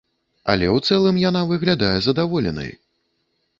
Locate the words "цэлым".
0.91-1.19